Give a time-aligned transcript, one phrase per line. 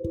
[0.00, 0.06] こ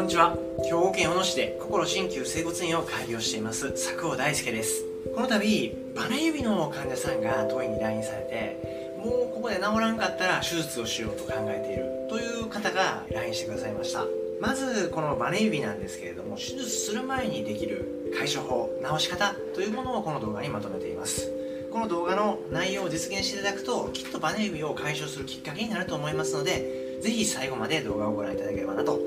[0.00, 0.36] んにちは。
[0.64, 3.70] 兵庫県小野市で心鍼灸整骨院を開業しています。
[3.70, 4.82] 佐久尾大輔です。
[5.14, 12.08] この度バネ指の患者さんが当院に来院されてもうここで治らんかったら手術をしようと考えている。
[12.08, 14.04] という方が来院してくださいました。
[14.40, 18.68] まずこのバネ指なんですけれども手術する前にできる解消法
[18.98, 21.30] 治し方というものをこの動画にまとめています。
[21.76, 29.00] この動画の内容を実現していただくときっとバネ指を解消するきっかけになると思いますのでぜひ最後まで動画をご覧いただければなと考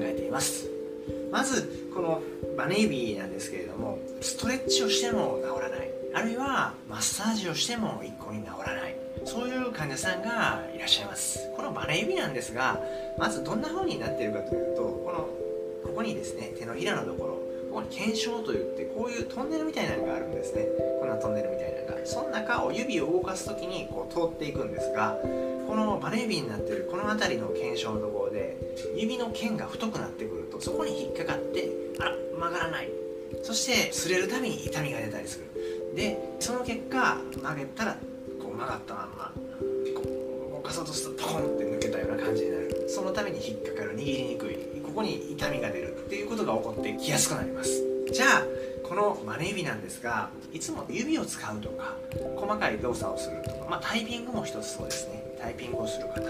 [0.00, 0.68] えています。
[1.30, 2.20] まずこの
[2.58, 5.88] バネ指なんですけれどもストレッチをしても治らない。
[6.16, 8.96] あるいはマッサージをしても一向に治らない。
[9.24, 11.48] そういう患者さんがいらっしゃいます。
[11.54, 12.80] このバネ指なんですが
[13.18, 15.18] まずどんな風になっているかというとこの
[15.88, 17.45] ここにですね手のひらのところ
[17.76, 20.64] ここに腱鞘といってこういうトンネルみたいなのがあるんですね。
[20.98, 22.06] こんなトンネルみたいなのが。
[22.06, 25.18] その中を指を動かす時にこう通っていくんですが
[25.66, 28.56] このバネ指になってるこの辺りの腱鞘のところで
[28.96, 31.68] 指の腱が太くなってくるとそこに引っかかって
[32.00, 32.88] あら曲がらない。
[33.42, 35.44] そして擦れるたびに痛みが出たりする。
[35.94, 37.92] でその結果曲げたら
[38.40, 39.32] こう曲がったまんま
[39.94, 40.02] こ
[40.48, 42.86] う動かそうとするとポコンって抜けたような感じになる。
[42.88, 44.75] そのために引っかかる握りにくい。
[44.96, 47.82] こに痛みが出るっていうことが起こってきやすくなります。
[48.10, 48.42] じゃあ
[48.82, 51.96] このマネ指なんですがいつも指を使うとか
[52.36, 55.22] 細かい動作をするとか、まあ、タイピングも一つそうですね。
[55.38, 56.20] タイピングをする方。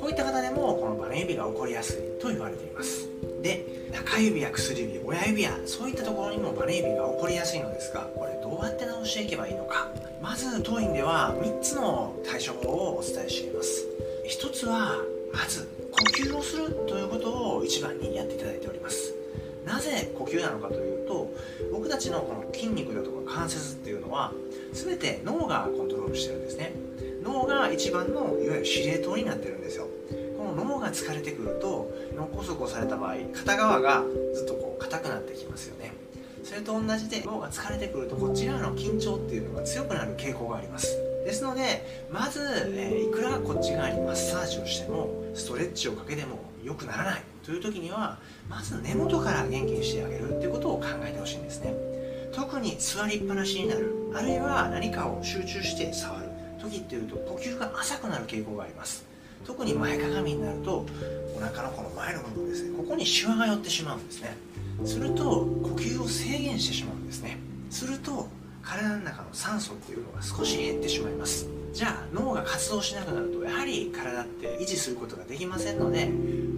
[0.00, 3.08] こういった方でもこのバネ指が起こりやすいと言われています。
[3.42, 9.88] で中指や薬指親指やそういったところにもバネ指が起こりやすいのですがこれどうやって直していけばいいのか。
[10.20, 13.86] まず当院では3つの対処法をお伝えしています。
[14.28, 14.96] 1つは
[15.32, 19.14] まず呼吸をするということを一番にやっていただいております。
[19.64, 21.32] なぜ呼吸なのかというと
[21.72, 24.32] 僕たちのこの筋肉だとか関節っていうのは
[24.72, 26.72] 全て脳がコントロールしてるんですね。
[27.22, 29.86] 脳が一番のいわゆる司令塔になってるんですよ。
[30.36, 35.92] この脳が疲れてくると脳梗塞をされた場合片側がずっとこう硬くなってきますよね。
[36.42, 41.11] それと同じで脳が疲れてくるとこち側の緊張っていうのが強くなる傾向があります。
[41.24, 42.40] ですのでまず、
[42.74, 47.22] えー、いくらこっち側にマッサージをしてもストレッチをかけても良くならない。
[47.44, 48.18] という時には
[48.48, 51.74] まず根元から元気にしてあげるっていうことを考えてほしいんですね。
[52.32, 53.92] 特に座りっぱなしになる。
[54.14, 56.28] あるいは何かを集中して触る。
[56.62, 59.04] 時っていうと呼吸が浅くなる傾向があります。
[59.44, 60.86] 特に前かがみになると
[61.36, 62.76] お腹のこの前の部分ですね。
[62.76, 64.36] ここにシワが寄ってしまうんですね。
[64.84, 67.38] すると呼吸を制限してしまうんですね。
[67.70, 68.28] すると
[68.62, 71.48] 体の中の酸素っていうのが少し減ってしまいます。
[71.72, 76.10] じゃあ脳が活動しなくなるとやはり体って維持することができませんので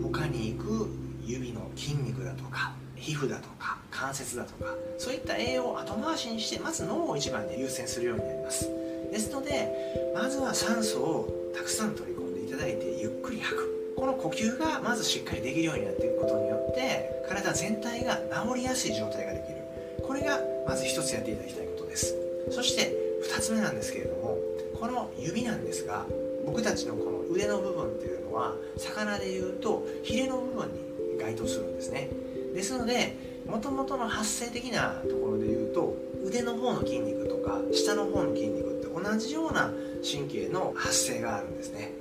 [0.03, 0.89] 他に行く
[1.25, 8.69] 指の筋肉だとか皮膚だとか関節だとかそういった栄養を後回しにしてまず脳を一番で優先するようになります。
[9.13, 13.95] ですのでまずは酸素をたくさん取り込んでいただいてゆっくり吐く。
[13.97, 20.05] この呼吸がまずしっかりできるようになっていくことによって体全体が治りやすい状態ができる。
[20.05, 21.74] これがまず一つやっていただきたい。
[21.95, 22.17] です。
[22.51, 24.37] そして2つ目なんですけれども
[24.79, 26.05] この指なんですが
[26.45, 32.11] 僕たちのこの腕の部分っていうのは魚でいうとヒレの部分に該当するんですね。
[32.53, 33.17] ですので
[33.47, 39.71] もともとの発生的なところでいうと腕の方の筋肉とか下の方の筋肉って同じような
[40.03, 41.93] 神経の発生があるんですね。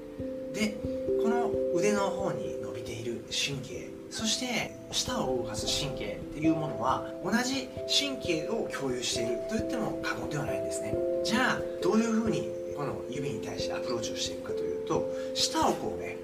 [0.54, 0.75] で
[1.22, 3.82] この腕の方に伸びている神経
[4.13, 10.94] そして舌を動かす神経っていうものは同じ神経を共有していると言っても過言ではないんですね。
[11.24, 12.47] じゃあどういうふうに
[12.78, 16.18] この指に対してアプローチをしていくかというと舌をこうね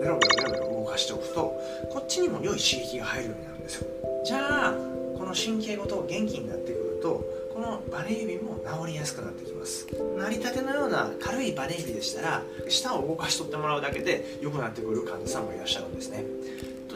[0.00, 1.56] ベロベロベロベロ動かしておくと
[1.88, 3.88] こっちにも良い刺激が入るようになるんですよ。
[4.24, 4.72] じゃあ
[5.16, 9.86] この神経ごと元気になってくるとこのバネ指も治りやすくなってきます。
[10.18, 16.24] 成り立てのような軽いバネ指でしたら舌を動かしとってもらうだけで良くなってくる患者さんもいらっしゃるんですね。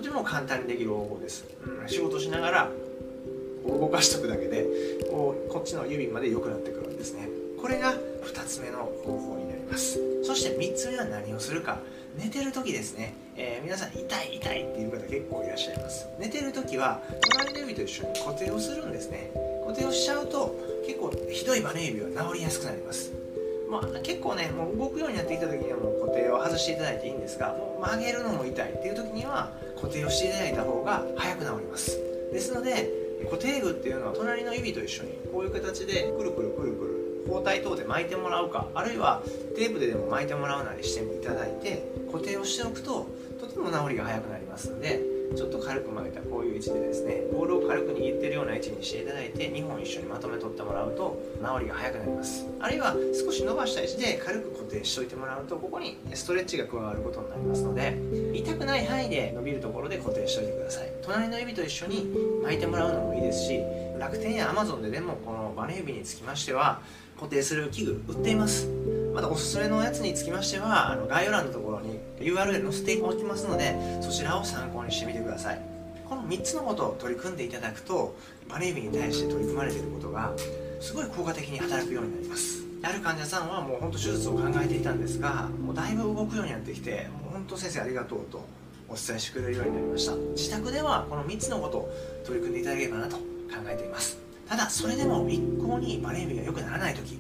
[0.03, 2.71] とても簡単にできる方法です、うん、仕事しながら
[3.65, 4.67] 動かしとくだけで
[5.09, 7.29] こうこっちの指まで良くなってくるんですね。
[7.61, 10.01] これが2つ目の方法になります。
[10.25, 11.79] そして3つ目は何をするか。
[12.19, 16.09] 寝てる時ですね、えー、皆さん痛い痛いっていう方結構いらっしゃいます。
[16.19, 17.01] 寝てる時は
[17.39, 19.31] 隣の指と一緒に固定をするんですね。
[19.65, 23.22] 固定をしちゃうと結構ひどいバネ指は治りやすくなります。
[23.73, 31.99] まあ、結構ねもう動くようになってきた時にはもう固定を外していただいていいんですがもう曲げるのも痛いっていう時には固定をしていただいた方が早く治ります。
[32.33, 32.91] ですので
[33.31, 39.23] 固定具っていうのは隣の指と一緒にこういう形でくるくるくるくる包帯等で巻いてもらうかあるいは
[39.57, 43.07] テープででも巻いてもらうなりしていただいて固定をしておくと
[43.41, 45.01] とても治りが早くなりますので
[45.35, 52.47] ちょっと軽く曲げたこういう位置でですねボールを軽く握ってるような位置にしていただいて2本一緒にまとめ取ってもらうと治りが早くなります。
[52.61, 52.95] あるいは
[53.25, 57.99] 少し伸ばした位置で軽く固定しておいてもらうとここにストレッチが加わることになりますので
[58.35, 60.93] 痛くない範囲で伸びるところで固定しておいてください。
[61.03, 62.07] 隣の指と一緒に
[62.45, 63.61] 巻いてもらうのもいいですし
[63.99, 66.81] 楽天や Amazon ででもこのバネ指につきましては
[67.17, 68.69] 固定する器具売っています。
[69.15, 75.61] またおすすめのやつにつきましてはあの概要欄のところに URL 載せておきますのでそちらを参考にしてみてください。
[76.09, 78.15] この3つのことを取り組んでいただくと
[78.49, 80.33] バネ指に対して取り組まれていることが
[80.81, 82.63] すごい効果的に働くようになります。
[82.83, 88.45] ある患者さんはもう本当手術を考えていたんですがもうだいぶ動くようになってきてもう本当先生ありがとうと
[88.89, 90.15] お伝えしてくれるようになりました。
[90.37, 91.93] 自宅ではこの3つのことを
[92.27, 93.23] 取り組んでいただければなと考
[93.67, 94.19] えています。
[94.49, 97.19] ただそれでも一向にバネ指が良くならない時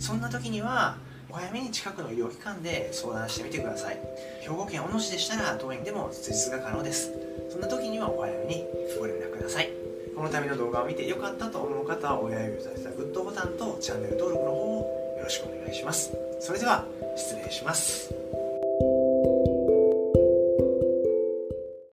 [0.00, 0.96] そんな時には
[1.32, 3.98] お早めに近くの医療機関で相談してみてください。
[4.42, 7.10] 兵庫県小野市でしたら当院でも施術が可能です。
[7.50, 8.66] そんな時にはお早めに
[9.00, 9.70] ご連絡ください。
[10.14, 16.12] この度の動画を見て良かったと思う方は親指を立てたグッドボタンとチャンネル登録の方をよろしくお願いします。
[16.38, 16.84] それでは
[17.16, 18.14] 失礼します。